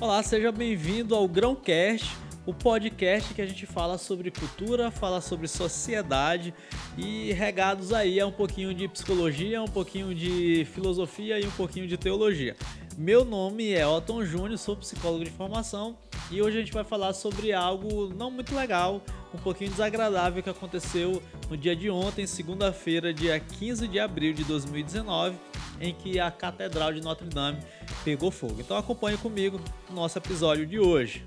Olá, 0.00 0.22
seja 0.22 0.50
bem-vindo 0.50 1.14
ao 1.14 1.28
Grãocast, 1.28 2.16
o 2.46 2.54
podcast 2.54 3.34
que 3.34 3.42
a 3.42 3.46
gente 3.46 3.66
fala 3.66 3.98
sobre 3.98 4.30
cultura, 4.30 4.90
fala 4.90 5.20
sobre 5.20 5.46
sociedade 5.46 6.54
e 6.96 7.34
regados 7.34 7.92
aí 7.92 8.18
é 8.18 8.24
um 8.24 8.32
pouquinho 8.32 8.72
de 8.72 8.88
psicologia, 8.88 9.60
um 9.60 9.68
pouquinho 9.68 10.14
de 10.14 10.66
filosofia 10.72 11.38
e 11.38 11.46
um 11.46 11.50
pouquinho 11.50 11.86
de 11.86 11.98
teologia. 11.98 12.56
Meu 12.96 13.26
nome 13.26 13.74
é 13.74 13.86
Otton 13.86 14.24
Júnior, 14.24 14.56
sou 14.56 14.74
psicólogo 14.74 15.22
de 15.22 15.30
formação 15.30 15.98
e 16.30 16.40
hoje 16.40 16.56
a 16.56 16.60
gente 16.60 16.72
vai 16.72 16.82
falar 16.82 17.12
sobre 17.12 17.52
algo 17.52 18.08
não 18.08 18.30
muito 18.30 18.54
legal, 18.54 19.02
um 19.34 19.38
pouquinho 19.38 19.70
desagradável 19.70 20.42
que 20.42 20.48
aconteceu 20.48 21.22
no 21.50 21.58
dia 21.58 21.76
de 21.76 21.90
ontem, 21.90 22.26
segunda-feira, 22.26 23.12
dia 23.12 23.38
15 23.38 23.86
de 23.86 24.00
abril 24.00 24.32
de 24.32 24.44
2019, 24.44 25.36
em 25.80 25.94
que 25.94 26.20
a 26.20 26.30
Catedral 26.30 26.92
de 26.92 27.00
Notre 27.00 27.26
Dame 27.26 27.58
pegou 28.04 28.30
fogo. 28.30 28.60
Então 28.60 28.76
acompanhe 28.76 29.16
comigo 29.16 29.60
o 29.88 29.92
nosso 29.92 30.18
episódio 30.18 30.66
de 30.66 30.78
hoje. 30.78 31.26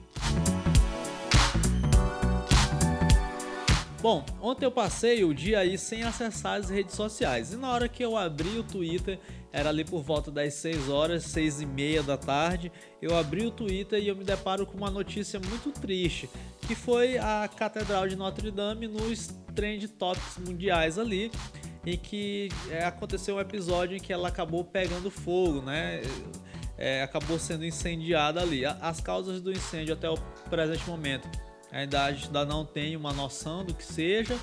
Bom, 4.03 4.25
ontem 4.41 4.65
eu 4.65 4.71
passei 4.71 5.23
o 5.23 5.33
dia 5.33 5.59
aí 5.59 5.77
sem 5.77 6.03
acessar 6.03 6.59
as 6.59 6.69
redes 6.69 6.93
sociais 6.93 7.53
e 7.53 7.55
na 7.55 7.71
hora 7.71 7.87
que 7.87 8.03
eu 8.03 8.17
abri 8.17 8.57
o 8.57 8.63
Twitter, 8.63 9.17
era 9.49 9.69
ali 9.69 9.85
por 9.85 10.03
volta 10.03 10.29
das 10.29 10.55
6 10.55 10.89
horas, 10.89 11.23
6 11.23 11.61
e 11.61 11.65
meia 11.65 12.03
da 12.03 12.17
tarde, 12.17 12.69
eu 13.01 13.15
abri 13.15 13.45
o 13.45 13.51
Twitter 13.51 14.03
e 14.03 14.09
eu 14.09 14.15
me 14.17 14.25
deparo 14.25 14.65
com 14.65 14.75
uma 14.75 14.91
notícia 14.91 15.39
muito 15.39 15.71
triste, 15.71 16.29
que 16.67 16.75
foi 16.75 17.17
a 17.17 17.49
Catedral 17.55 18.05
de 18.09 18.17
Notre 18.17 18.51
Dame 18.51 18.89
nos 18.89 19.29
trend 19.55 19.87
tops 19.87 20.37
mundiais 20.37 20.99
ali, 20.99 21.31
em 21.85 21.97
que 21.97 22.49
é, 22.69 22.85
aconteceu 22.85 23.35
um 23.35 23.39
episódio 23.39 23.97
em 23.97 23.99
que 23.99 24.13
ela 24.13 24.27
acabou 24.27 24.63
pegando 24.63 25.11
fogo, 25.11 25.61
né? 25.61 26.01
É, 26.77 27.03
acabou 27.03 27.37
sendo 27.37 27.65
incendiada 27.65 28.41
ali. 28.41 28.65
As 28.65 28.99
causas 28.99 29.41
do 29.41 29.51
incêndio 29.51 29.93
até 29.93 30.09
o 30.09 30.17
presente 30.49 30.89
momento 30.89 31.27
ainda 31.73 32.05
ainda 32.05 32.45
não 32.45 32.63
tem 32.63 32.95
uma 32.95 33.11
noção 33.11 33.65
do 33.65 33.73
que 33.73 33.83
seja. 33.83 34.37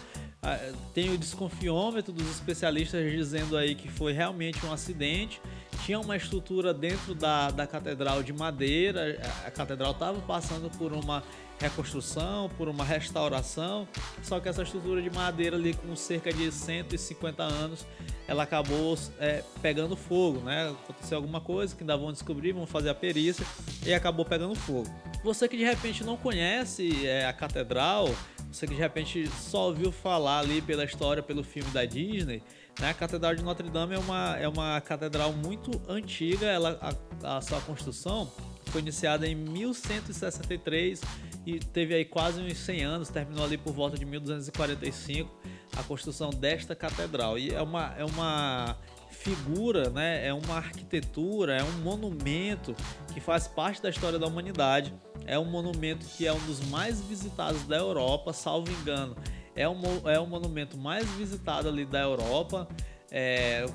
Tem 0.93 1.11
o 1.15 1.19
desconfiômetro 1.19 2.13
dos 2.13 2.29
especialistas 2.29 3.11
dizendo 3.11 3.57
aí 3.57 3.75
que 3.75 3.89
foi 3.89 4.13
realmente 4.13 4.65
um 4.67 4.73
acidente. 4.73 5.41
Tinha 5.85 5.99
uma 5.99 6.17
estrutura 6.17 6.75
dentro 6.75 7.15
da, 7.15 7.51
da 7.51 7.67
catedral 7.67 8.23
de 8.23 8.33
madeira. 8.33 9.19
A 9.47 9.51
catedral 9.51 9.93
estava 9.93 10.21
passando 10.21 10.71
por 10.77 10.93
uma 10.93 11.23
reconstrução, 11.61 12.51
por 12.57 12.69
uma 12.69 12.85
restauração. 12.85 13.87
Só 14.23 14.41
que 14.41 14.49
essa 14.49 14.63
estrutura 14.63 15.01
de 15.03 15.11
madeira 15.11 15.57
ali 15.57 15.75
com 15.75 15.95
cerca 15.95 16.33
de 16.33 16.51
150 16.51 17.43
anos, 17.43 17.87
ela 18.27 18.43
acabou 18.45 18.99
é, 19.19 19.43
pegando 19.61 19.97
fogo, 19.97 20.41
né? 20.41 20.71
Aconteceu 20.71 21.19
alguma 21.19 21.41
coisa 21.41 21.75
que 21.77 21.83
ainda 21.83 21.97
vão 21.97 22.13
descobrir, 22.13 22.53
vão 22.53 22.67
fazer 22.67 22.91
a 22.91 22.95
perícia 22.95 23.45
e 23.85 23.93
acabou 23.93 24.25
pegando 24.25 24.55
fogo. 24.55 24.89
Você 25.23 25.49
que 25.49 25.57
de 25.57 25.65
repente 25.65 26.03
não 26.03 26.17
conhece 26.17 27.07
é, 27.07 27.27
a 27.27 27.33
catedral, 27.33 28.09
você 28.51 28.67
que 28.67 28.75
de 28.75 28.81
repente 28.81 29.29
só 29.29 29.69
ouviu 29.69 29.93
falar 29.93 30.41
ali 30.41 30.63
pela 30.63 30.85
história, 30.85 31.23
pelo 31.23 31.45
filme 31.45 31.71
da 31.71 31.85
Disney? 31.85 32.43
A 32.83 32.95
Catedral 32.95 33.35
de 33.35 33.43
Notre 33.43 33.69
Dame 33.69 33.95
é 33.95 33.99
uma, 33.99 34.37
é 34.39 34.49
uma 34.49 34.81
catedral 34.81 35.33
muito 35.33 35.71
antiga, 35.89 36.47
ela, 36.47 36.79
a, 37.23 37.37
a 37.37 37.41
sua 37.41 37.61
construção 37.61 38.31
foi 38.71 38.81
iniciada 38.81 39.27
em 39.27 39.35
1163 39.35 41.01
e 41.45 41.59
teve 41.59 41.95
aí 41.95 42.05
quase 42.05 42.41
uns 42.41 42.57
100 42.59 42.85
anos, 42.85 43.09
terminou 43.09 43.45
ali 43.45 43.59
por 43.59 43.73
volta 43.73 43.99
de 43.99 44.05
1245 44.05 45.31
a 45.77 45.83
construção 45.83 46.31
desta 46.31 46.75
catedral. 46.75 47.39
E 47.39 47.53
é 47.53 47.61
uma, 47.61 47.95
é 47.99 48.05
uma 48.05 48.77
figura, 49.11 49.91
né? 49.91 50.27
é 50.27 50.33
uma 50.33 50.57
arquitetura, 50.57 51.57
é 51.57 51.63
um 51.63 51.83
monumento 51.83 52.75
que 53.13 53.21
faz 53.21 53.49
parte 53.49 53.83
da 53.83 53.91
história 53.91 54.19
da 54.19 54.27
humanidade. 54.27 54.95
É 55.27 55.39
um 55.39 55.45
monumento 55.45 56.07
que 56.17 56.27
é 56.27 56.33
um 56.33 56.41
dos 56.47 56.61
mais 56.69 57.01
visitados 57.01 57.65
da 57.65 57.77
Europa, 57.77 58.33
salvo 58.33 58.71
engano. 58.71 59.17
É 59.55 59.69
um, 59.69 59.81
é 60.09 60.19
o 60.19 60.27
monumento 60.27 60.77
mais 60.77 61.09
visitado 61.11 61.69
ali 61.69 61.85
da 61.85 62.01
Europa. 62.01 62.69
É, 63.11 63.67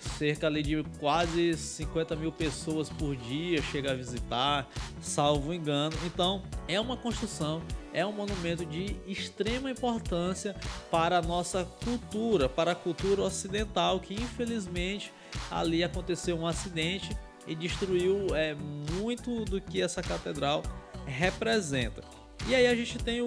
cerca 0.00 0.46
ali 0.46 0.62
de 0.62 0.82
quase 0.98 1.56
50 1.56 2.16
mil 2.16 2.32
pessoas 2.32 2.88
por 2.88 3.14
dia 3.16 3.60
chega 3.62 3.92
a 3.92 3.94
visitar, 3.94 4.68
salvo 5.00 5.52
engano. 5.52 5.96
Então 6.04 6.42
é 6.66 6.80
uma 6.80 6.96
construção, 6.96 7.62
é 7.92 8.04
um 8.04 8.12
monumento 8.12 8.64
de 8.64 8.96
extrema 9.06 9.70
importância 9.70 10.56
para 10.90 11.18
a 11.18 11.22
nossa 11.22 11.64
cultura, 11.84 12.48
para 12.48 12.72
a 12.72 12.74
cultura 12.74 13.22
ocidental, 13.22 14.00
que 14.00 14.14
infelizmente 14.14 15.12
ali 15.50 15.84
aconteceu 15.84 16.36
um 16.36 16.46
acidente 16.46 17.16
e 17.46 17.54
destruiu 17.54 18.34
é, 18.34 18.54
muito 18.54 19.44
do 19.44 19.60
que 19.60 19.80
essa 19.80 20.02
catedral 20.02 20.62
representa. 21.06 22.19
E 22.48 22.54
aí 22.54 22.66
a 22.66 22.74
gente 22.74 22.98
tem 22.98 23.20
o, 23.20 23.26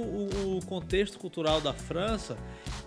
o 0.58 0.66
contexto 0.66 1.20
cultural 1.20 1.62
da 1.62 1.74
França, 1.74 2.38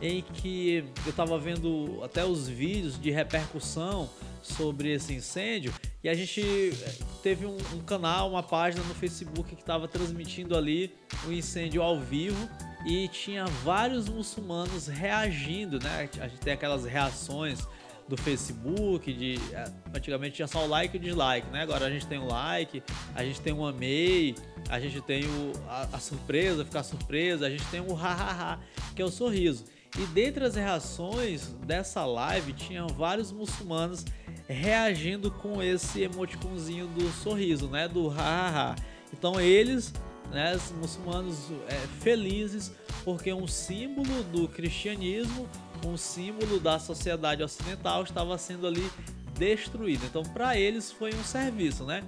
em 0.00 0.22
que 0.22 0.84
eu 1.04 1.10
estava 1.10 1.38
vendo 1.38 2.00
até 2.04 2.24
os 2.24 2.48
vídeos 2.48 3.00
de 3.00 3.10
repercussão 3.10 4.10
sobre 4.42 4.92
esse 4.92 5.12
incêndio 5.12 5.72
e 6.06 6.08
a 6.08 6.14
gente 6.14 6.40
eh, 6.40 6.94
teve 7.20 7.46
um, 7.46 7.56
um 7.74 7.80
canal, 7.80 8.30
uma 8.30 8.42
página 8.42 8.80
no 8.84 8.94
Facebook 8.94 9.56
que 9.56 9.60
estava 9.60 9.88
transmitindo 9.88 10.56
ali 10.56 10.94
o 11.26 11.32
incêndio 11.32 11.82
ao 11.82 11.98
vivo 11.98 12.48
e 12.86 13.08
tinha 13.08 13.44
vários 13.64 14.08
muçulmanos 14.08 14.86
reagindo, 14.86 15.80
né? 15.80 16.08
A 16.20 16.28
gente 16.28 16.38
tem 16.38 16.52
aquelas 16.52 16.84
reações 16.84 17.66
do 18.08 18.16
Facebook, 18.16 19.12
de 19.12 19.38
eh, 19.52 19.72
antigamente 19.94 20.36
tinha 20.36 20.46
só 20.46 20.64
o 20.64 20.68
like 20.68 20.96
e 20.96 21.00
o 21.00 21.02
dislike, 21.02 21.48
né? 21.50 21.62
Agora 21.62 21.86
a 21.86 21.90
gente 21.90 22.06
tem 22.06 22.18
o 22.18 22.26
like, 22.26 22.82
a 23.14 23.24
gente 23.24 23.40
tem 23.40 23.52
o 23.52 23.66
amei, 23.66 24.34
a 24.68 24.78
gente 24.78 25.00
tem 25.00 25.24
o, 25.24 25.52
a, 25.68 25.88
a 25.92 25.98
surpresa, 25.98 26.64
ficar 26.64 26.82
surpresa, 26.82 27.46
a 27.46 27.50
gente 27.50 27.64
tem 27.66 27.80
o 27.80 27.94
hahaha, 27.94 28.60
que 28.94 29.02
é 29.02 29.04
o 29.04 29.10
sorriso. 29.10 29.64
E 29.98 30.06
dentre 30.06 30.44
as 30.44 30.54
reações 30.54 31.48
dessa 31.64 32.04
live, 32.04 32.52
tinham 32.52 32.86
vários 32.88 33.32
muçulmanos 33.32 34.04
reagindo 34.46 35.30
com 35.30 35.62
esse 35.62 36.02
emoticonzinho 36.02 36.86
do 36.86 37.10
sorriso, 37.10 37.68
né? 37.68 37.88
Do 37.88 38.08
hahaha. 38.08 38.76
Então 39.12 39.40
eles, 39.40 39.92
né, 40.30 40.54
os 40.54 40.70
muçulmanos 40.72 41.50
é, 41.68 41.74
felizes 42.00 42.72
porque 43.06 43.32
um 43.32 43.46
símbolo 43.46 44.24
do 44.24 44.48
cristianismo, 44.48 45.48
um 45.84 45.96
símbolo 45.96 46.58
da 46.60 46.78
sociedade 46.78 47.42
ocidental 47.42 48.02
estava 48.02 48.36
sendo 48.38 48.66
ali 48.66 48.90
destruído. 49.34 50.04
Então 50.06 50.22
para 50.22 50.56
eles 50.56 50.90
foi 50.90 51.14
um 51.14 51.24
serviço, 51.24 51.84
né? 51.84 52.02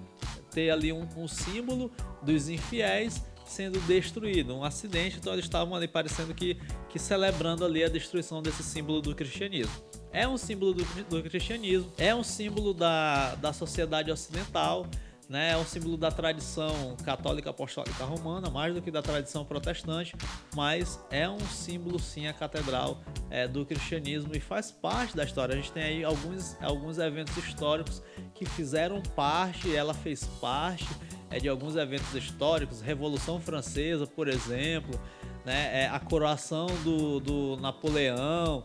Ter 0.51 0.71
ali 0.71 0.93
um, 0.93 1.07
um 1.17 1.29
símbolo 1.29 1.91
dos 2.23 2.49
infiéis 2.49 3.23
sendo 3.49 3.81
destruído, 3.81 4.55
um 4.55 4.63
acidente, 4.63 5.17
então 5.17 5.33
eles 5.33 5.47
estavam 5.47 5.75
ali 5.75 5.89
parecendo 5.89 6.35
que, 6.35 6.59
que 6.91 6.99
celebrando 6.99 7.65
ali 7.65 7.83
a 7.83 7.89
destruição 7.89 8.43
desse 8.43 8.63
símbolo 8.63 9.01
do 9.01 9.15
cristianismo. 9.15 9.73
É 10.13 10.29
um 10.29 10.37
símbolo 10.37 10.75
do, 10.75 10.85
do 11.05 11.23
cristianismo, 11.23 11.91
é 11.97 12.15
um 12.15 12.23
símbolo 12.23 12.75
da, 12.75 13.35
da 13.37 13.53
sociedade 13.53 14.11
ocidental, 14.11 14.87
né, 15.29 15.53
é 15.53 15.57
um 15.57 15.65
símbolo 15.65 15.97
da 15.97 16.11
tradição 16.11 16.97
católica 17.05 17.51
apostólica 17.51 18.05
romana, 18.05 18.49
mais 18.49 18.75
do 18.75 18.81
que 18.81 18.91
da 18.91 19.03
tradição 19.03 19.45
protestante, 19.45 20.17
mas 20.55 20.99
é 21.11 21.29
um 21.29 21.39
símbolo 21.41 21.99
sim 21.99 22.27
a 22.27 22.33
catedral 22.33 23.03
é, 23.29 23.47
do 23.47 23.67
cristianismo 23.67 24.35
e 24.35 24.41
faz 24.41 24.71
parte 24.71 25.15
da 25.15 25.25
história. 25.25 25.55
A 25.55 25.57
gente 25.57 25.71
tem 25.71 25.83
aí 25.83 26.05
alguns, 26.05 26.57
alguns 26.63 26.99
eventos 26.99 27.37
históricos 27.37 28.03
que 28.35 28.47
fizeram 28.47 29.03
parte, 29.15 29.75
ela 29.75 29.93
fez 29.93 30.25
parte 30.41 30.89
é, 31.31 31.39
de 31.39 31.49
alguns 31.49 31.77
eventos 31.77 32.15
históricos, 32.15 32.81
Revolução 32.81 33.39
Francesa, 33.39 34.07
por 34.07 34.29
exemplo, 34.29 34.99
né, 35.45 35.85
é, 35.85 35.89
a 35.89 36.01
coroação 36.01 36.67
do, 36.83 37.21
do 37.21 37.57
Napoleão, 37.59 38.65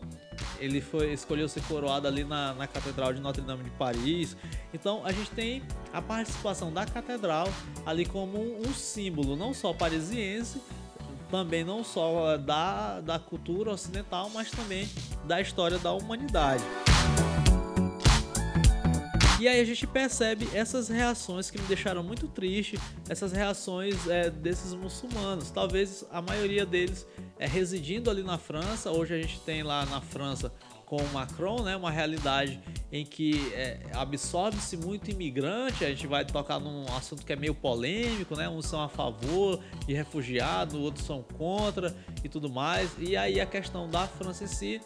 ele 0.58 0.80
foi 0.80 1.12
escolheu 1.12 1.48
ser 1.48 1.62
coroado 1.62 2.06
ali 2.06 2.24
na, 2.24 2.54
na 2.54 2.66
Catedral 2.66 3.12
de 3.12 3.20
Notre 3.20 3.42
Dame 3.42 3.64
de 3.64 3.70
Paris. 3.70 4.36
Então 4.72 5.04
a 5.04 5.12
gente 5.12 5.30
tem 5.30 5.62
a 5.92 6.00
participação 6.00 6.72
da 6.72 6.86
catedral 6.86 7.48
ali 7.84 8.04
como 8.04 8.38
um, 8.38 8.68
um 8.68 8.74
símbolo 8.74 9.36
não 9.36 9.52
só 9.52 9.72
parisiense, 9.72 10.60
também 11.30 11.64
não 11.64 11.82
só 11.82 12.36
da, 12.36 13.00
da 13.00 13.18
cultura 13.18 13.72
ocidental, 13.72 14.30
mas 14.32 14.50
também 14.50 14.88
da 15.24 15.40
história 15.40 15.78
da 15.78 15.92
humanidade. 15.92 16.62
E 19.44 19.48
aí 19.48 19.60
a 19.60 19.64
gente 19.64 19.86
percebe 19.86 20.48
essas 20.54 20.88
reações 20.88 21.50
que 21.50 21.60
me 21.60 21.68
deixaram 21.68 22.02
muito 22.02 22.26
triste, 22.26 22.80
essas 23.10 23.30
reações 23.30 24.08
é, 24.08 24.30
desses 24.30 24.72
muçulmanos. 24.72 25.50
Talvez 25.50 26.02
a 26.10 26.22
maioria 26.22 26.64
deles 26.64 27.06
é, 27.38 27.46
residindo 27.46 28.10
ali 28.10 28.22
na 28.22 28.38
França. 28.38 28.90
Hoje 28.90 29.12
a 29.12 29.20
gente 29.20 29.38
tem 29.40 29.62
lá 29.62 29.84
na 29.84 30.00
França 30.00 30.50
com 30.86 30.96
o 30.96 31.12
Macron, 31.12 31.62
né, 31.62 31.76
uma 31.76 31.90
realidade 31.90 32.58
em 32.90 33.04
que 33.04 33.52
é, 33.52 33.82
absorve-se 33.92 34.78
muito 34.78 35.10
imigrante. 35.10 35.84
A 35.84 35.90
gente 35.90 36.06
vai 36.06 36.24
tocar 36.24 36.58
num 36.58 36.86
assunto 36.96 37.22
que 37.22 37.32
é 37.34 37.36
meio 37.36 37.54
polêmico, 37.54 38.34
né? 38.34 38.48
Uns 38.48 38.64
são 38.64 38.80
a 38.80 38.88
favor 38.88 39.60
de 39.86 39.92
refugiados, 39.92 40.74
outros 40.74 41.04
são 41.04 41.22
contra 41.22 41.94
e 42.22 42.30
tudo 42.30 42.48
mais. 42.48 42.92
E 42.98 43.14
aí 43.14 43.38
a 43.38 43.46
questão 43.46 43.90
da 43.90 44.06
França 44.06 44.44
em 44.44 44.46
si 44.46 44.80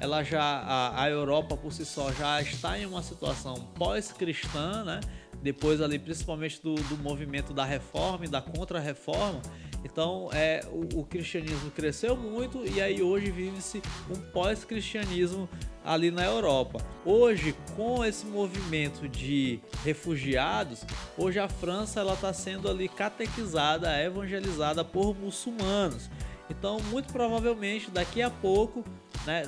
ela 0.00 0.22
já 0.22 0.42
a, 0.42 1.02
a, 1.02 1.10
Europa 1.10 1.56
por 1.56 1.72
si 1.72 1.84
só 1.84 2.12
já 2.12 2.40
está 2.40 2.78
em 2.78 2.86
uma 2.86 3.02
situação 3.02 3.54
pós-cristã, 3.74 4.84
né? 4.84 5.00
depois 5.42 5.80
ali 5.80 5.98
principalmente 5.98 6.60
do, 6.62 6.74
do 6.74 6.96
movimento 6.98 7.52
da 7.52 7.64
reforma 7.64 8.24
e 8.24 8.28
da 8.28 8.40
contra-reforma. 8.40 9.40
Então 9.84 10.28
é, 10.32 10.62
o, 10.70 11.00
o, 11.00 11.04
cristianismo 11.04 11.70
cresceu 11.70 12.16
muito 12.16 12.66
e 12.66 12.80
aí 12.80 13.02
hoje 13.02 13.30
vive-se 13.30 13.80
um 14.10 14.20
pós-cristianismo 14.32 15.48
ali 15.84 16.10
na 16.10 16.24
Europa. 16.24 16.84
Hoje, 17.04 17.54
com 17.76 18.04
esse 18.04 18.26
movimento 18.26 19.08
de 19.08 19.60
refugiados, 19.84 20.84
hoje 21.16 21.38
a 21.38 21.48
França 21.48 22.00
ela 22.00 22.14
está 22.14 22.32
sendo 22.32 22.68
ali 22.68 22.88
catequizada, 22.88 24.02
evangelizada 24.02 24.84
por 24.84 25.16
muçulmanos. 25.16 26.10
Então, 26.50 26.80
muito 26.90 27.12
provavelmente 27.12 27.90
daqui 27.90 28.20
a 28.20 28.30
pouco, 28.30 28.84
né, 29.26 29.42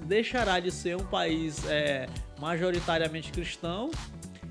deixará 0.00 0.60
de 0.60 0.70
ser 0.70 0.96
um 0.96 1.04
país 1.04 1.64
é, 1.66 2.06
majoritariamente 2.38 3.32
cristão 3.32 3.90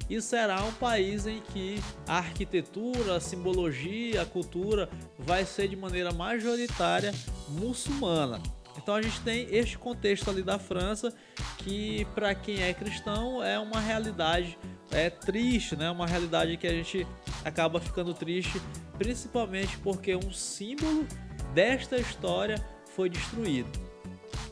e 0.09 0.21
será 0.21 0.63
um 0.63 0.73
país 0.73 1.25
em 1.25 1.41
que 1.41 1.81
a 2.07 2.17
arquitetura, 2.17 3.15
a 3.15 3.19
simbologia, 3.19 4.21
a 4.21 4.25
cultura 4.25 4.89
vai 5.17 5.45
ser 5.45 5.69
de 5.69 5.75
maneira 5.75 6.11
majoritária 6.11 7.13
muçulmana. 7.47 8.41
Então 8.77 8.95
a 8.95 9.01
gente 9.01 9.21
tem 9.21 9.47
este 9.49 9.77
contexto 9.77 10.29
ali 10.29 10.41
da 10.41 10.59
França 10.59 11.13
que 11.59 12.05
para 12.13 12.35
quem 12.35 12.61
é 12.61 12.73
cristão 12.73 13.41
é 13.43 13.57
uma 13.57 13.79
realidade 13.79 14.57
é 14.91 15.09
triste, 15.09 15.75
né? 15.75 15.89
Uma 15.89 16.05
realidade 16.05 16.57
que 16.57 16.67
a 16.67 16.71
gente 16.71 17.07
acaba 17.43 17.79
ficando 17.79 18.13
triste, 18.13 18.61
principalmente 18.97 19.77
porque 19.77 20.15
um 20.15 20.31
símbolo 20.31 21.07
desta 21.53 21.97
história 21.97 22.63
foi 22.95 23.09
destruído. 23.09 23.92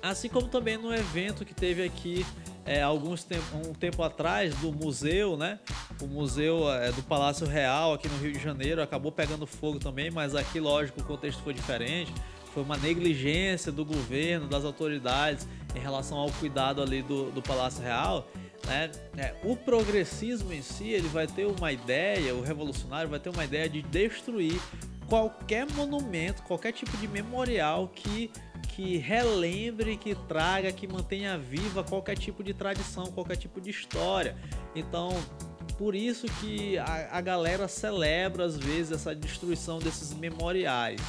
Assim 0.02 0.30
como 0.30 0.48
também 0.48 0.78
no 0.78 0.94
evento 0.94 1.46
que 1.46 1.54
teve 1.54 1.84
aqui 1.84 2.26
é, 2.66 2.82
alguns 2.82 3.26
um 3.54 3.74
tempo 3.74 4.02
atrás 4.04 4.56
do 4.56 4.72
museu, 4.72 5.38
né? 5.38 5.60
O 6.02 6.08
museu 6.08 6.72
é, 6.72 6.92
do 6.92 7.04
Palácio 7.04 7.46
Real 7.46 7.94
aqui 7.94 8.08
no 8.08 8.18
Rio 8.18 8.32
de 8.32 8.40
Janeiro 8.40 8.82
acabou 8.82 9.12
pegando 9.12 9.46
fogo 9.46 9.80
também, 9.80 10.10
mas 10.10 10.36
aqui, 10.36 10.60
lógico, 10.60 11.02
o 11.02 11.04
contexto 11.04 11.42
foi 11.44 11.54
diferente. 11.54 12.14
Foi 12.54 12.64
uma 12.64 12.78
negligência 12.78 13.72
do 13.72 13.86
governo, 13.86 14.48
das 14.48 14.66
autoridades 14.66 15.48
em 15.76 15.80
relação 15.80 16.18
ao 16.18 16.30
cuidado 16.32 16.82
ali 16.82 17.02
do, 17.02 17.32
do 17.32 17.42
Palácio 17.42 17.82
Real. 17.82 18.28
Né? 18.66 18.92
É, 19.18 19.34
o 19.44 19.56
progressismo 19.56 20.52
em 20.52 20.62
si 20.62 20.90
ele 20.90 21.08
vai 21.08 21.28
ter 21.28 21.46
uma 21.46 21.72
ideia, 21.72 22.36
o 22.36 22.42
revolucionário 22.42 23.10
vai 23.10 23.20
ter 23.20 23.30
uma 23.30 23.46
ideia 23.46 23.70
de 23.70 23.82
destruir 23.82 24.60
qualquer 25.08 25.70
monumento, 25.72 26.44
qualquer 26.44 26.72
tipo 26.72 26.96
de 26.98 27.08
memorial 27.08 27.88
que 27.94 28.32
que 28.82 28.98
relembre, 28.98 29.96
que 29.96 30.16
traga, 30.16 30.72
que 30.72 30.88
mantenha 30.88 31.38
viva 31.38 31.84
qualquer 31.84 32.18
tipo 32.18 32.44
de 32.44 32.52
tradição, 32.52 33.06
qualquer 33.12 33.38
tipo 33.38 33.62
de 33.62 33.70
história. 33.70 34.36
Então, 34.76 35.10
por 35.78 35.94
isso 35.94 36.26
que 36.40 36.80
a, 36.80 37.10
a 37.12 37.22
galera 37.22 37.68
celebra 37.68 38.44
às 38.44 38.58
vezes 38.58 38.94
essa 38.94 39.14
destruição 39.14 39.78
desses 39.78 40.16
memoriais. 40.16 41.00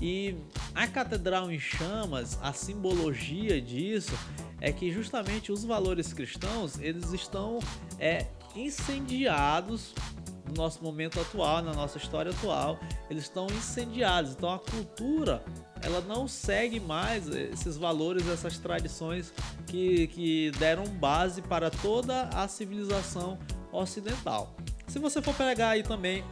E 0.00 0.34
a 0.74 0.86
Catedral 0.86 1.52
em 1.52 1.60
Chamas, 1.60 2.38
a 2.40 2.54
simbologia 2.54 3.60
disso 3.60 4.18
é 4.58 4.72
que 4.72 4.90
justamente 4.90 5.52
os 5.52 5.62
valores 5.62 6.14
cristãos 6.14 6.78
eles 6.80 7.12
estão 7.12 7.58
é, 7.98 8.28
incendiados 8.56 9.94
no 10.50 10.56
nosso 10.56 10.82
momento 10.82 11.20
atual, 11.20 11.62
na 11.62 11.72
nossa 11.72 11.98
história 11.98 12.30
atual, 12.32 12.78
eles 13.08 13.24
estão 13.24 13.46
incendiados. 13.46 14.32
Então 14.32 14.52
a 14.52 14.58
cultura 14.58 15.42
ela 15.82 16.00
não 16.02 16.28
segue 16.28 16.78
mais 16.78 17.28
esses 17.28 17.76
valores, 17.76 18.28
essas 18.28 18.58
tradições 18.58 19.32
que, 19.66 20.08
que 20.08 20.50
deram 20.58 20.84
base 20.86 21.40
para 21.40 21.70
toda 21.70 22.24
a 22.34 22.46
civilização 22.48 23.38
ocidental. 23.72 24.54
Se 24.86 24.98
você 24.98 25.22
for 25.22 25.34
pegar 25.34 25.70
aí 25.70 25.82
também 25.82 26.24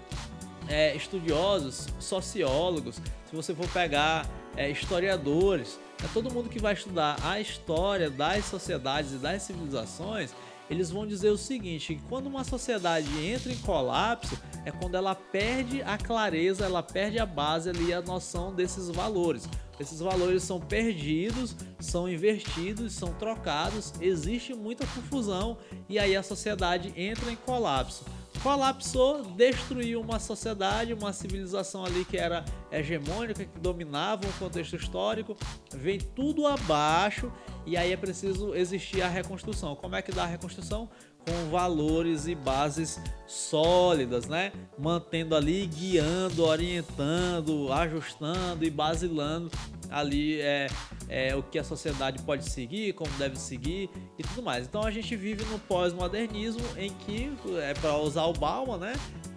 é, 0.69 0.95
estudiosos, 0.95 1.89
sociólogos, 1.99 2.97
se 2.97 3.35
você 3.35 3.55
for 3.55 3.69
pegar 3.69 4.27
é, 4.57 4.69
historiadores, 4.69 5.79
é 6.05 6.09
todo 6.13 6.33
mundo 6.33 6.49
que 6.49 6.61
vai 6.61 6.75
estudar 6.75 7.17
a 7.25 7.41
história 7.41 8.11
das 8.11 8.45
sociedades 8.45 9.13
e 9.13 9.17
das 9.17 9.43
civilizações, 9.43 10.35
eles 10.71 10.91
vão 10.91 11.07
dizer 11.07 11.31
o 11.31 11.39
seguinte: 11.39 11.95
que 11.95 12.03
quando 12.09 12.27
uma 12.27 12.45
sociedade 12.45 13.09
entra 13.25 13.53
em 13.53 13.59
colapso, 13.59 14.39
é 14.65 14.71
quando 14.71 14.95
ela 14.95 15.15
perde 15.15 15.83
a 15.83 15.97
clareza, 15.97 16.65
ela 16.65 16.83
perde 16.83 17.19
a 17.19 17.27
base 17.27 17.71
ali, 17.71 17.93
a 17.93 18.03
noção 18.03 18.55
desses 18.55 18.89
valores. 18.89 19.49
Esses 19.79 20.01
valores 20.01 20.43
são 20.43 20.61
perdidos, 20.61 21.55
são 21.79 22.09
invertidos, 22.09 22.93
são 22.93 23.15
trocados, 23.15 23.93
existe 24.01 24.53
muita 24.53 24.85
confusão 24.87 25.57
e 25.89 26.01
aí 26.01 26.17
a 26.17 26.23
sociedade 26.23 26.93
entra 26.97 27.31
em 27.31 27.37
colapso 27.37 28.05
colapsou, 28.39 29.23
destruiu 29.23 30.01
uma 30.01 30.19
sociedade, 30.19 30.95
uma 30.95 31.13
civilização 31.13 31.85
ali 31.85 32.05
que 32.05 32.17
era 32.17 32.45
hegemônica, 32.71 33.45
que 33.45 33.59
dominava 33.61 34.27
um 34.27 34.33
contexto 34.33 34.77
histórico, 34.77 35.37
vem 35.75 35.99
tudo 35.99 36.47
abaixo 36.47 37.33
e 37.67 37.77
aí 37.77 37.93
é 37.93 37.97
preciso 37.97 38.55
existir 38.55 39.03
a 39.03 39.09
reconstrução. 39.09 39.75
Como 39.77 39.97
é 39.97 40.03
que 40.03 40.13
dá 40.13 40.25
a 40.25 40.27
reconstrução? 40.27 40.89
Com 41.27 41.51
valores 41.51 42.27
e 42.27 42.35
bases 42.35 42.99
sólidas, 43.27 44.27
né? 44.27 44.51
Mantendo 44.79 45.37
ali, 45.37 45.67
guiando, 45.67 46.45
orientando, 46.45 47.71
ajustando 47.71 48.65
e 48.65 48.71
basilando 48.71 49.51
ali 49.91 50.41
é, 50.41 50.69
é, 51.09 51.35
o 51.35 51.43
que 51.43 51.59
a 51.59 51.65
sociedade 51.65 52.23
pode 52.23 52.49
seguir, 52.49 52.93
como 52.93 53.11
deve 53.19 53.37
seguir 53.37 53.91
e 54.19 54.23
tudo 54.23 54.43
mais. 54.43 54.67
Então 54.67 54.83
a 54.83 54.91
gente 54.91 55.15
vive 55.17 55.45
no 55.45 55.59
pós-modernismo 55.59 56.65
em 56.77 56.91
que, 56.91 57.33
é 57.63 57.75
para 57.75 57.97
usar 57.97 58.25
o 58.25 58.33
Bauman, 58.33 58.79
né? 58.79 58.93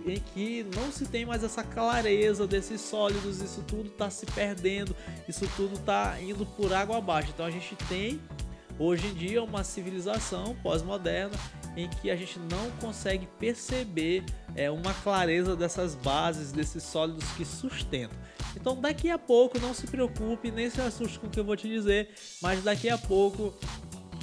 Em 0.05 0.19
que 0.19 0.65
não 0.75 0.91
se 0.91 1.05
tem 1.05 1.25
mais 1.25 1.43
essa 1.43 1.63
clareza 1.63 2.47
desses 2.47 2.81
sólidos, 2.81 3.39
isso 3.41 3.63
tudo 3.67 3.89
está 3.89 4.09
se 4.09 4.25
perdendo, 4.25 4.95
isso 5.27 5.47
tudo 5.55 5.75
está 5.75 6.19
indo 6.19 6.45
por 6.45 6.73
água 6.73 6.97
abaixo. 6.97 7.31
Então 7.33 7.45
a 7.45 7.51
gente 7.51 7.75
tem 7.87 8.19
hoje 8.79 9.07
em 9.07 9.13
dia 9.13 9.43
uma 9.43 9.63
civilização 9.63 10.55
pós-moderna 10.63 11.37
em 11.77 11.87
que 11.87 12.09
a 12.09 12.15
gente 12.15 12.39
não 12.39 12.71
consegue 12.81 13.27
perceber 13.39 14.25
é, 14.55 14.69
uma 14.69 14.93
clareza 14.93 15.55
dessas 15.55 15.95
bases, 15.95 16.51
desses 16.51 16.83
sólidos 16.83 17.25
que 17.33 17.45
sustentam. 17.45 18.17
Então 18.55 18.79
daqui 18.79 19.09
a 19.09 19.17
pouco, 19.17 19.59
não 19.59 19.73
se 19.73 19.87
preocupe, 19.87 20.51
nem 20.51 20.69
se 20.69 20.81
assuste 20.81 21.19
com 21.19 21.27
o 21.27 21.29
que 21.29 21.39
eu 21.39 21.45
vou 21.45 21.55
te 21.55 21.67
dizer, 21.67 22.09
mas 22.41 22.63
daqui 22.63 22.89
a 22.89 22.97
pouco 22.97 23.53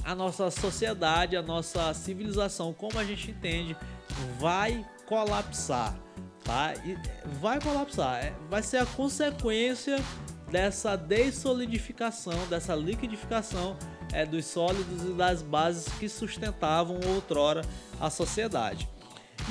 a 0.05 0.15
nossa 0.15 0.51
sociedade, 0.51 1.37
a 1.37 1.43
nossa 1.43 1.93
civilização, 1.95 2.73
como 2.73 2.99
a 2.99 3.05
gente 3.05 3.31
entende, 3.31 3.77
vai 4.39 4.85
colapsar, 5.09 5.99
tá? 6.45 6.75
E 6.85 6.97
vai 7.41 7.59
colapsar, 7.61 8.25
é, 8.25 8.35
vai 8.51 8.63
ser 8.63 8.77
a 8.77 8.87
consequência 8.87 9.97
dessa 10.51 10.97
dessolidificação, 10.97 12.47
dessa 12.49 12.75
liquidificação 12.75 13.77
é, 14.13 14.27
dos 14.27 14.45
sólidos 14.45 15.03
e 15.05 15.13
das 15.15 15.43
bases 15.43 15.89
que 15.95 16.09
sustentavam 16.09 17.01
outrora 17.15 17.63
a 17.99 18.11
sociedade. 18.11 18.89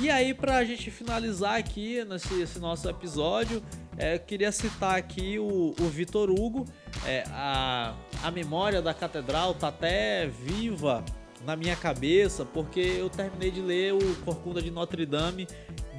E 0.00 0.08
aí, 0.08 0.32
para 0.32 0.58
a 0.58 0.64
gente 0.64 0.92
finalizar 0.92 1.58
aqui 1.58 2.04
nesse 2.04 2.60
nosso 2.60 2.88
episódio, 2.88 3.60
é, 3.96 4.16
queria 4.16 4.52
citar 4.52 4.96
aqui 4.96 5.40
o, 5.40 5.74
o 5.78 5.88
Vitor 5.88 6.30
Hugo. 6.30 6.66
É, 7.04 7.24
a, 7.30 7.94
a 8.22 8.30
memória 8.30 8.80
da 8.80 8.94
catedral 8.94 9.54
tá 9.54 9.68
até 9.68 10.28
viva 10.28 11.04
na 11.44 11.56
minha 11.56 11.76
cabeça, 11.76 12.44
porque 12.44 12.80
eu 12.80 13.08
terminei 13.08 13.50
de 13.50 13.60
ler 13.60 13.94
o 13.94 14.16
Corcunda 14.24 14.60
de 14.60 14.70
Notre 14.70 15.06
Dame 15.06 15.46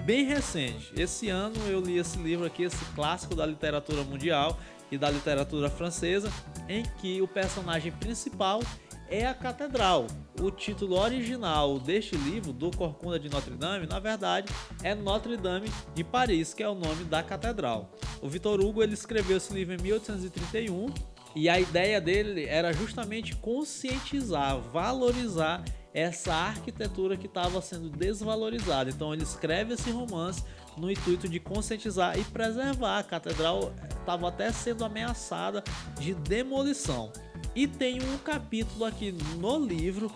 bem 0.06 0.26
recente. 0.26 0.92
Esse 0.96 1.30
ano 1.30 1.56
eu 1.68 1.80
li 1.82 1.98
esse 1.98 2.18
livro 2.18 2.46
aqui, 2.46 2.64
esse 2.64 2.84
clássico 2.96 3.36
da 3.36 3.46
literatura 3.46 4.04
mundial 4.04 4.60
e 4.92 4.98
da 4.98 5.10
literatura 5.10 5.70
francesa, 5.70 6.32
em 6.68 6.84
que 7.00 7.22
o 7.22 7.28
personagem 7.28 7.92
principal 7.92 8.62
é 9.10 9.26
a 9.26 9.34
catedral. 9.34 10.08
O 10.40 10.52
título 10.52 10.98
original 11.00 11.80
deste 11.80 12.16
livro, 12.16 12.54
do 12.54 12.72
Corcunda 12.72 13.20
de 13.20 13.30
Notre 13.30 13.56
Dame, 13.56 13.88
na 13.88 14.00
verdade 14.00 14.54
é 14.84 14.94
Notre 14.94 15.36
Dame 15.36 15.70
de 15.94 16.04
Paris, 16.04 16.54
que 16.54 16.64
é 16.64 16.70
o 16.70 16.76
nome 16.76 17.04
da 17.06 17.24
catedral. 17.24 17.92
O 18.22 18.30
Victor 18.30 18.62
Hugo 18.62 18.84
ele 18.84 18.94
escreveu 18.94 19.38
esse 19.38 19.52
livro 19.54 19.74
em 19.74 19.82
1831 19.82 20.88
e 21.36 21.48
a 21.48 21.60
ideia 21.60 22.02
dele 22.02 22.46
era 22.46 22.74
justamente 22.74 23.36
conscientizar, 23.36 24.60
valorizar 24.60 25.64
essa 25.94 26.34
arquitetura 26.34 27.18
que 27.18 27.26
estava 27.26 27.62
sendo 27.62 27.90
desvalorizada. 27.90 28.90
Então 28.90 29.14
ele 29.14 29.24
escreve 29.24 29.74
esse 29.74 29.90
romance 29.90 30.44
no 30.78 30.90
intuito 30.90 31.28
de 31.28 31.40
conscientizar 31.40 32.18
e 32.18 32.24
preservar. 32.26 33.00
A 33.00 33.04
catedral 33.04 33.74
estava 34.00 34.28
até 34.30 34.52
sendo 34.52 34.86
ameaçada 34.86 35.64
de 36.00 36.14
demolição. 36.14 37.12
E 37.56 37.68
tem 37.68 38.02
um 38.02 38.18
capítulo 38.18 38.86
aqui 38.86 39.12
no 39.38 39.58
livro 39.60 40.12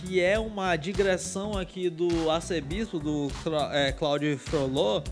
que 0.00 0.20
é 0.20 0.38
uma 0.38 0.76
digressão 0.76 1.58
aqui 1.58 1.90
do 1.90 2.30
arcebispo 2.30 2.98
do 2.98 3.28
é, 3.72 3.90
Cláudio 3.92 4.38
Frollo, 4.38 5.02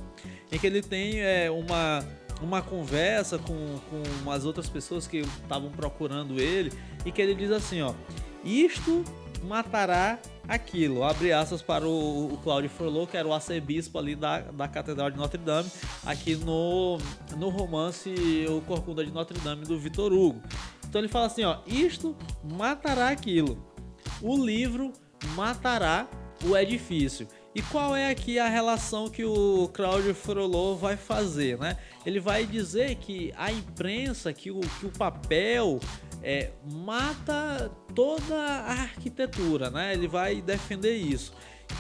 em 0.50 0.58
que 0.58 0.66
ele 0.66 0.80
tem 0.80 1.20
é, 1.20 1.50
uma, 1.50 2.04
uma 2.42 2.62
conversa 2.62 3.38
com, 3.38 3.78
com 3.90 4.02
umas 4.22 4.44
outras 4.44 4.68
pessoas 4.68 5.06
que 5.06 5.18
estavam 5.18 5.70
procurando 5.70 6.40
ele 6.40 6.72
e 7.04 7.12
que 7.12 7.20
ele 7.20 7.34
diz 7.34 7.50
assim, 7.50 7.82
ó, 7.82 7.94
isto 8.44 9.04
matará 9.42 10.18
aquilo. 10.48 11.02
Abre 11.02 11.32
aspas 11.32 11.62
para 11.62 11.86
o, 11.86 12.34
o 12.34 12.36
Cláudio 12.38 12.70
Frollo, 12.70 13.06
que 13.06 13.16
era 13.16 13.26
o 13.26 13.32
arcebispo 13.32 13.98
ali 13.98 14.14
da, 14.14 14.40
da 14.40 14.68
Catedral 14.68 15.10
de 15.10 15.16
Notre 15.16 15.38
Dame, 15.38 15.70
aqui 16.04 16.36
no, 16.36 16.98
no 17.36 17.48
romance 17.48 18.14
O 18.48 18.60
Corcunda 18.62 19.04
de 19.04 19.10
Notre 19.10 19.38
Dame 19.40 19.64
do 19.64 19.78
Vitor 19.78 20.12
Hugo. 20.12 20.40
Então 20.88 21.00
ele 21.00 21.08
fala 21.08 21.26
assim, 21.26 21.44
ó, 21.44 21.58
isto 21.66 22.16
matará 22.44 23.08
aquilo. 23.08 23.58
O 24.22 24.36
livro 24.36 24.92
matará 25.34 26.08
o 26.44 26.56
edifício. 26.56 27.26
E 27.56 27.62
qual 27.62 27.96
é 27.96 28.10
aqui 28.10 28.38
a 28.38 28.50
relação 28.50 29.08
que 29.08 29.24
o 29.24 29.70
Claudio 29.72 30.14
Frollo 30.14 30.76
vai 30.76 30.94
fazer, 30.94 31.56
né? 31.56 31.78
Ele 32.04 32.20
vai 32.20 32.44
dizer 32.44 32.96
que 32.96 33.32
a 33.34 33.50
imprensa, 33.50 34.30
que 34.30 34.50
o, 34.50 34.60
que 34.60 34.84
o 34.84 34.90
papel 34.90 35.80
é, 36.22 36.50
mata 36.70 37.70
toda 37.94 38.36
a 38.36 38.72
arquitetura, 38.72 39.70
né? 39.70 39.94
Ele 39.94 40.06
vai 40.06 40.42
defender 40.42 40.96
isso. 40.96 41.32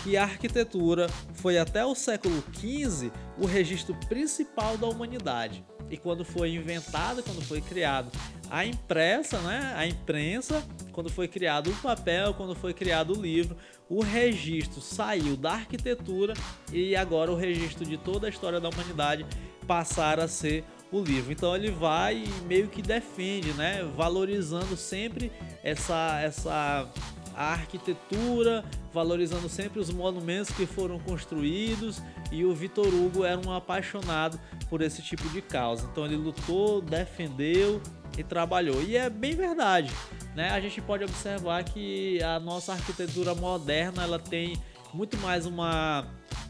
Que 0.02 0.16
a 0.16 0.22
arquitetura 0.22 1.08
foi 1.34 1.58
até 1.58 1.84
o 1.84 1.94
século 1.94 2.42
XV 2.54 3.12
o 3.38 3.44
registro 3.44 3.94
principal 4.08 4.78
da 4.78 4.86
humanidade. 4.86 5.62
E 5.90 5.96
quando 5.96 6.24
foi 6.24 6.54
inventada, 6.54 7.22
quando 7.22 7.42
foi 7.42 7.60
criado 7.60 8.10
a 8.50 8.64
impressa, 8.64 9.38
né? 9.40 9.72
A 9.76 9.86
imprensa, 9.86 10.64
quando 10.92 11.10
foi 11.10 11.28
criado 11.28 11.70
o 11.70 11.76
papel, 11.76 12.34
quando 12.34 12.54
foi 12.54 12.72
criado 12.72 13.12
o 13.16 13.20
livro, 13.20 13.56
o 13.88 14.02
registro 14.02 14.80
saiu 14.80 15.36
da 15.36 15.52
arquitetura 15.52 16.34
e 16.72 16.96
agora 16.96 17.30
o 17.30 17.36
registro 17.36 17.84
de 17.84 17.96
toda 17.96 18.26
a 18.26 18.30
história 18.30 18.60
da 18.60 18.68
humanidade 18.68 19.26
passar 19.66 20.18
a 20.20 20.28
ser 20.28 20.64
o 20.90 21.00
livro. 21.00 21.32
Então 21.32 21.54
ele 21.54 21.70
vai 21.70 22.24
e 22.24 22.44
meio 22.46 22.68
que 22.68 22.82
defende, 22.82 23.52
né, 23.52 23.82
valorizando 23.96 24.76
sempre 24.76 25.32
essa 25.62 26.20
essa 26.20 26.88
a 27.36 27.52
arquitetura, 27.52 28.64
valorizando 28.92 29.48
sempre 29.48 29.78
os 29.78 29.90
monumentos 29.90 30.50
que 30.50 30.64
foram 30.64 30.98
construídos 30.98 32.02
e 32.32 32.44
o 32.44 32.54
Vitor 32.54 32.86
Hugo 32.86 33.24
era 33.24 33.38
um 33.38 33.52
apaixonado 33.52 34.40
por 34.70 34.80
esse 34.80 35.02
tipo 35.02 35.28
de 35.28 35.42
causa. 35.42 35.86
Então 35.92 36.06
ele 36.06 36.16
lutou, 36.16 36.80
defendeu 36.80 37.80
e 38.16 38.24
trabalhou. 38.24 38.82
E 38.82 38.96
é 38.96 39.10
bem 39.10 39.34
verdade, 39.34 39.92
né? 40.34 40.50
A 40.50 40.60
gente 40.60 40.80
pode 40.80 41.04
observar 41.04 41.62
que 41.62 42.22
a 42.22 42.40
nossa 42.40 42.72
arquitetura 42.72 43.34
moderna 43.34 44.02
ela 44.02 44.18
tem 44.18 44.56
muito 44.96 45.18
mais 45.18 45.44
uma 45.44 46.06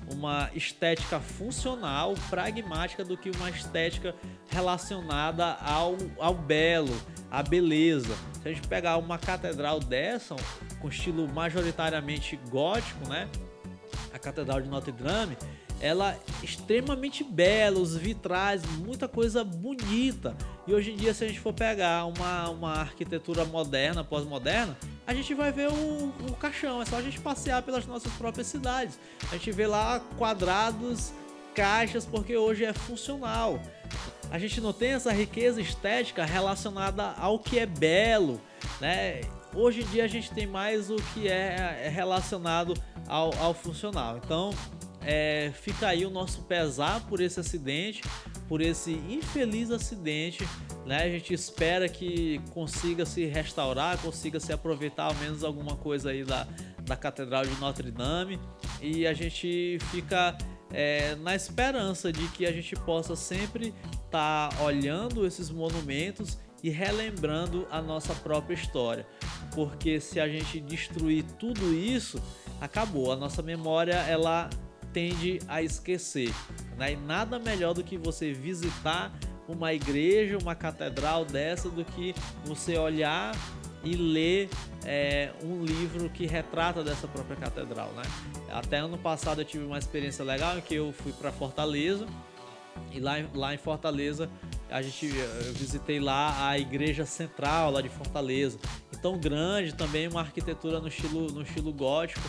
uma 0.09 0.49
estética 0.55 1.19
funcional, 1.19 2.15
pragmática 2.31 3.05
do 3.05 3.17
que 3.17 3.29
uma 3.31 3.51
estética 3.51 4.15
relacionada 4.49 5.55
ao, 5.55 5.97
ao 6.21 6.33
belo, 6.33 6.97
à 7.29 7.43
beleza. 7.43 8.17
Se 8.41 8.49
a 8.49 8.53
gente 8.53 8.69
pegar 8.69 8.99
uma 8.99 9.19
catedral 9.19 9.81
dessa, 9.81 10.37
com 10.81 10.89
estilo 10.89 11.27
majoritariamente 11.27 12.39
gótico, 12.49 13.09
né? 13.09 13.29
A 14.15 14.19
Catedral 14.19 14.61
de 14.61 14.69
Notre 14.69 14.93
Dame, 14.93 15.37
ela 15.81 16.13
é 16.13 16.19
extremamente 16.43 17.23
bela, 17.23 17.79
os 17.79 17.97
vitrais, 17.97 18.63
muita 18.79 19.07
coisa 19.07 19.45
bonita. 19.45 20.37
E 20.67 20.75
hoje 20.75 20.93
em 20.93 20.97
dia, 20.97 21.13
se 21.13 21.25
a 21.25 21.29
gente 21.29 21.41
for 21.41 21.53
pegar 21.53 22.07
uma, 22.07 22.49
uma 22.51 22.73
arquitetura 22.73 23.45
moderna, 23.45 24.03
pós-moderna, 24.03 24.77
a 25.07 25.15
gente 25.15 25.35
vai 25.35 25.53
ver 25.53 25.69
o, 25.69 26.13
o 26.29 26.37
caixão. 26.39 26.83
É 26.83 26.85
só 26.87 26.97
a 26.97 27.03
gente 27.03 27.21
passear 27.21 27.63
pelas 27.63 27.87
nossas 27.87 28.13
próprias 28.15 28.47
cidades. 28.47 28.99
A 29.31 29.37
gente 29.37 29.53
vê 29.53 29.67
lá 29.67 30.01
quadrados, 30.19 31.13
caixas, 31.55 32.05
porque 32.05 32.37
hoje 32.37 32.65
é 32.65 32.73
funcional. 32.73 33.61
A 34.31 34.39
gente 34.39 34.61
não 34.61 34.73
tem 34.73 34.93
essa 34.93 35.13
riqueza 35.13 35.61
estética 35.61 36.25
relacionada 36.25 37.15
ao 37.19 37.39
que 37.39 37.59
é 37.59 37.67
belo, 37.67 38.41
né? 38.81 39.21
Hoje 39.55 39.83
em 39.83 39.87
dia 39.87 40.05
a 40.05 40.09
gente 40.09 40.31
tem 40.33 40.47
mais 40.47 40.91
o 40.91 40.97
que 40.97 41.29
é, 41.29 41.83
é 41.85 41.89
relacionado 41.89 42.75
ao, 43.07 43.33
ao 43.39 43.55
funcional. 43.55 44.19
Então, 44.23 44.51
é, 45.09 45.53
fica 45.55 45.87
aí 45.87 46.05
o 46.05 46.11
nosso 46.11 46.43
pesar 46.43 47.07
por 47.07 47.21
esse 47.21 47.39
acidente, 47.39 48.03
por 48.49 48.61
esse 48.61 48.91
infeliz 48.91 49.71
acidente. 49.71 50.45
Né? 50.85 51.05
A 51.05 51.09
gente 51.09 51.33
espera 51.33 51.89
que 51.89 52.41
consiga 52.51 53.07
se 53.07 53.25
restaurar, 53.25 53.97
consiga 53.99 54.41
se 54.41 54.53
aproveitar 54.53 55.05
ao 55.05 55.15
menos 55.15 55.45
alguma 55.45 55.77
coisa 55.77 56.11
aí 56.11 56.25
da, 56.25 56.49
da 56.83 56.97
Catedral 56.97 57.45
de 57.45 57.55
Notre 57.61 57.93
Dame. 57.93 58.41
E 58.83 59.07
a 59.07 59.15
gente 59.15 59.79
fica 59.93 60.37
é, 60.73 61.15
na 61.15 61.37
esperança 61.37 62.13
de 62.13 62.27
que 62.31 62.45
a 62.45 62.51
gente 62.51 62.75
possa 62.75 63.15
sempre 63.15 63.73
estar 64.07 64.49
tá 64.49 64.63
olhando 64.65 65.25
esses 65.25 65.51
monumentos 65.51 66.37
e 66.65 66.69
relembrando 66.69 67.65
a 67.71 67.81
nossa 67.81 68.13
própria 68.13 68.55
história. 68.55 69.07
Porque 69.55 70.01
se 70.01 70.19
a 70.19 70.29
gente 70.29 70.59
destruir 70.59 71.23
tudo 71.39 71.73
isso, 71.73 72.21
acabou. 72.61 73.13
A 73.13 73.17
nossa 73.17 73.41
memória 73.41 73.95
ela 73.95 74.51
tende 74.93 75.39
a 75.49 75.63
esquecer. 75.63 76.33
Né? 76.77 76.93
E 76.93 76.97
nada 76.97 77.39
melhor 77.39 77.75
do 77.75 77.83
que 77.83 77.97
você 77.97 78.33
visitar 78.33 79.13
uma 79.49 79.73
igreja, 79.73 80.39
uma 80.39 80.55
catedral 80.55 81.25
dessa, 81.25 81.69
do 81.69 81.85
que 81.85 82.15
você 82.45 82.77
olhar 82.77 83.35
e 83.85 83.95
ler 83.95 84.49
é, 84.85 85.31
um 85.43 85.65
livro 85.65 86.11
que 86.11 86.27
retrata 86.27 86.83
dessa 86.83 87.07
própria 87.07 87.37
catedral, 87.37 87.93
né? 87.93 88.03
Até 88.51 88.79
ano 88.79 88.99
passado 88.99 89.41
eu 89.41 89.45
tive 89.45 89.65
uma 89.65 89.79
experiência 89.79 90.25
legal 90.25 90.59
em 90.59 90.61
que 90.61 90.75
eu 90.75 90.93
fui 90.93 91.13
para 91.13 91.31
Fortaleza 91.31 92.07
e 92.93 92.99
lá, 92.99 93.15
lá 93.35 93.55
em 93.55 93.59
Fortaleza 93.59 94.29
a 94.69 94.83
gente 94.83 95.07
eu 95.07 95.53
visitei 95.55 96.01
lá 96.01 96.49
a 96.49 96.59
igreja 96.59 97.07
central 97.07 97.71
lá 97.71 97.81
de 97.81 97.89
Fortaleza, 97.89 98.59
então 98.93 99.19
grande 99.19 99.73
também 99.73 100.09
uma 100.09 100.21
arquitetura 100.21 100.81
no 100.81 100.89
estilo 100.89 101.31
no 101.31 101.43
estilo 101.43 101.73
gótico 101.73 102.29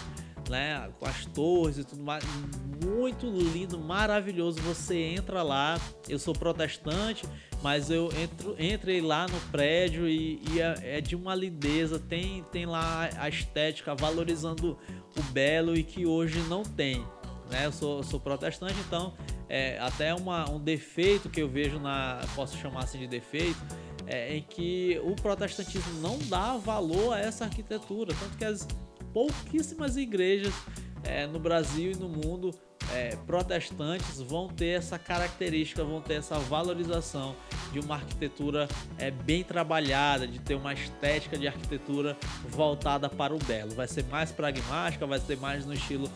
né? 0.50 0.90
Com 1.00 1.06
as 1.06 1.26
torres 1.26 1.78
e 1.78 1.84
tudo 1.84 2.04
mais. 2.04 2.24
Muito 2.84 3.28
lindo, 3.28 3.80
maravilhoso. 3.80 4.60
Você 4.62 4.98
entra 4.98 5.44
lá. 5.44 5.80
Eu 6.08 6.20
sou 6.20 6.34
protestante, 6.34 7.26
mas 7.62 7.90
eu 7.90 8.10
entro, 8.18 8.56
entrei 8.60 9.02
lá 9.02 9.28
no 9.28 9.40
prédio 9.52 10.08
e, 10.08 10.42
e 10.52 10.62
é, 10.62 10.98
é, 10.98 11.02
de 11.02 11.16
uma 11.16 11.36
lindeza. 11.36 12.00
Tem, 12.00 12.44
tem 12.52 12.66
lá 12.66 13.10
a 13.18 13.30
estética 13.30 13.96
valorizando 13.96 14.78
o 15.18 15.22
belo 15.32 15.76
e 15.76 15.84
que 15.84 16.06
hoje 16.06 16.40
não 16.42 16.64
tem. 16.64 17.06
Né? 17.50 17.66
Eu 17.66 17.72
sou, 17.72 18.04
sou 18.04 18.20
protestante, 18.20 18.76
então 18.88 19.14
é 19.50 19.78
até 19.80 20.14
uma, 20.14 20.50
um 20.50 20.60
defeito 20.60 21.30
que 21.30 21.42
eu 21.42 21.48
vejo 21.48 21.80
na. 21.80 22.22
Posso 22.36 22.58
chamar 22.58 22.84
assim 22.84 23.00
de 23.00 23.08
defeito. 23.08 23.60
É, 24.10 24.38
em 24.38 24.42
que 24.42 24.98
o 25.04 25.18
protestantismo 25.18 26.00
não 26.00 26.18
dá 26.30 26.56
valor 26.56 27.12
a 27.12 27.20
essa 27.20 27.44
arquitetura, 27.44 28.16
tanto 28.18 28.38
que 28.38 28.46
as, 28.46 28.66
pouquíssimas 29.18 29.98
igrejas 29.98 30.54
é, 31.04 31.26
no 31.26 31.40
Brasil 31.40 31.92
e 31.94 31.96
no 31.96 32.08
mundo 32.08 32.54
é, 32.94 33.16
protestantes 33.26 34.22
vão 34.22 34.48
ter 34.48 34.78
essa 34.78 35.00
característica, 35.00 35.84
vão 35.84 36.00
ter 36.00 36.20
essa 36.20 36.38
valorização 36.38 37.36
de 37.74 37.80
uma 37.80 37.96
arquitetura 37.96 38.68
é, 39.00 39.10
bem 39.10 39.44
trabalhada, 39.44 40.28
de 40.28 40.38
ter 40.38 40.54
uma 40.54 40.72
estética 40.72 41.36
de 41.36 41.48
arquitetura 41.48 42.16
voltada 42.48 43.10
para 43.10 43.34
o 43.34 43.40
belo. 43.40 43.72
Vai 43.72 43.88
ser 43.88 44.06
mais 44.06 44.32
pragmática, 44.32 45.08
vai 45.08 45.20
ser 45.20 45.38
mais 45.38 45.66
no 45.66 45.74
estilo 45.74 46.08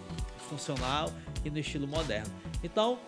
funcional 0.47 1.11
e 1.43 1.49
no 1.49 1.57
estilo 1.57 1.87
moderno. 1.87 2.31
Então, 2.63 2.99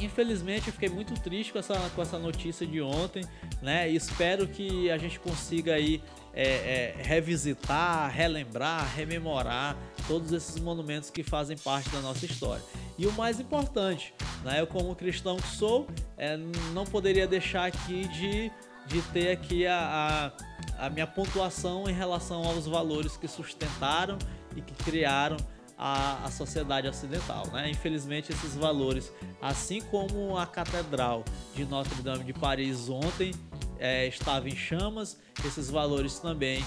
infelizmente, 0.00 0.68
eu 0.68 0.72
fiquei 0.72 0.88
muito 0.88 1.12
triste 1.20 1.52
com 1.52 1.58
essa, 1.58 1.74
com 1.94 2.00
essa 2.00 2.18
notícia 2.18 2.66
de 2.66 2.80
ontem, 2.80 3.22
né? 3.60 3.90
Espero 3.90 4.48
que 4.48 4.90
a 4.90 4.96
gente 4.96 5.20
consiga 5.20 5.74
aí 5.74 6.02
é, 6.38 6.94
é, 6.96 7.02
revisitar, 7.02 8.08
relembrar, 8.14 8.94
rememorar 8.94 9.76
todos 10.06 10.30
esses 10.30 10.56
monumentos 10.60 11.10
que 11.10 11.24
fazem 11.24 11.56
parte 11.58 11.90
da 11.90 12.00
nossa 12.00 12.24
história. 12.24 12.62
E 12.96 13.08
o 13.08 13.12
mais 13.14 13.40
importante, 13.40 14.14
né, 14.44 14.60
eu 14.60 14.66
como 14.68 14.94
cristão 14.94 15.36
que 15.36 15.48
sou, 15.48 15.88
é, 16.16 16.36
não 16.72 16.84
poderia 16.84 17.26
deixar 17.26 17.64
aqui 17.64 18.06
de, 18.06 18.52
de 18.86 19.02
ter 19.12 19.32
aqui 19.32 19.66
a, 19.66 20.32
a, 20.78 20.86
a 20.86 20.90
minha 20.90 21.08
pontuação 21.08 21.90
em 21.90 21.92
relação 21.92 22.44
aos 22.44 22.68
valores 22.68 23.16
que 23.16 23.26
sustentaram 23.26 24.16
e 24.54 24.60
que 24.60 24.74
criaram 24.84 25.36
a, 25.76 26.24
a, 26.24 26.30
sociedade 26.30 26.86
ocidental. 26.86 27.48
Né? 27.48 27.68
Infelizmente, 27.68 28.30
esses 28.30 28.54
valores, 28.54 29.12
assim 29.42 29.80
como 29.80 30.38
a 30.38 30.46
Catedral 30.46 31.24
de 31.52 31.64
Notre 31.64 32.00
Dame 32.00 32.22
de 32.22 32.32
Paris 32.32 32.88
ontem, 32.88 33.32
é, 33.78 34.06
estava 34.06 34.48
em 34.48 34.56
chamas, 34.56 35.18
esses 35.44 35.70
valores 35.70 36.18
também 36.18 36.64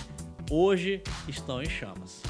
hoje 0.50 1.02
estão 1.28 1.62
em 1.62 1.70
chamas. 1.70 2.22